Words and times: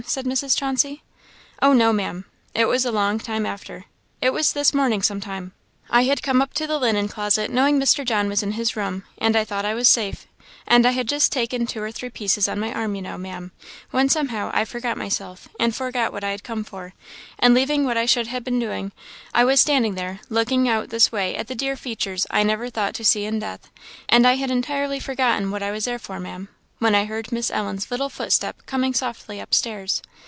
"_said 0.13 0.25
Mrs. 0.25 0.57
Chauncey. 0.57 1.03
"Oh, 1.61 1.73
no, 1.73 1.93
Ma'am 1.93 2.25
it 2.55 2.65
was 2.65 2.85
a 2.85 2.91
long 2.91 3.19
time 3.19 3.45
after; 3.45 3.85
it 4.19 4.33
was 4.33 4.51
this 4.53 4.73
morning 4.73 5.03
some 5.03 5.21
time. 5.21 5.51
I 5.91 6.05
had 6.05 6.23
come 6.23 6.41
up 6.41 6.55
to 6.55 6.65
the 6.65 6.79
linen 6.79 7.07
closet, 7.07 7.51
knowing 7.51 7.79
Mr. 7.79 8.03
John 8.03 8.27
was 8.27 8.41
in 8.41 8.53
his 8.53 8.75
room, 8.75 9.03
and 9.19 9.35
I 9.35 9.45
thought 9.45 9.63
I 9.63 9.75
was 9.75 9.87
safe; 9.87 10.27
and 10.67 10.87
I 10.87 10.91
had 10.91 11.07
just 11.07 11.31
taken 11.31 11.67
two 11.67 11.83
or 11.83 11.91
three 11.91 12.09
pieces 12.09 12.49
on 12.49 12.59
my 12.59 12.73
arm, 12.73 12.95
you 12.95 13.03
know, 13.03 13.15
Ma'am, 13.15 13.51
when 13.91 14.09
somehow 14.09 14.49
I 14.55 14.65
forgot 14.65 14.97
myself, 14.97 15.47
and 15.59 15.73
forgot 15.73 16.11
what 16.11 16.23
I 16.23 16.31
had 16.31 16.43
come 16.43 16.63
for; 16.63 16.95
and 17.37 17.53
leaving 17.53 17.85
what 17.85 17.95
I 17.95 18.07
should 18.07 18.27
ha' 18.29 18.43
been 18.43 18.57
a 18.57 18.65
doing, 18.65 18.93
I 19.35 19.45
was 19.45 19.61
standing 19.61 19.93
there, 19.93 20.19
looking 20.29 20.67
out 20.67 20.89
this 20.89 21.11
way 21.11 21.35
at 21.35 21.45
the 21.47 21.55
dear 21.55 21.75
features 21.77 22.25
I 22.31 22.41
never 22.41 22.71
thought 22.71 22.95
to 22.95 23.05
see 23.05 23.25
in 23.25 23.37
death 23.37 23.69
and 24.09 24.25
I 24.25 24.33
had 24.37 24.49
entirely 24.49 24.99
forgotten 24.99 25.51
what 25.51 25.61
I 25.61 25.69
was 25.71 25.85
there 25.85 25.99
for, 25.99 26.19
Ma'am 26.19 26.49
when 26.79 26.95
I 26.95 27.05
heard 27.05 27.31
Miss 27.31 27.51
Ellen's 27.51 27.91
little 27.91 28.09
footstep 28.09 28.65
coming 28.65 28.91
softly 28.95 29.39
upstairs. 29.39 30.01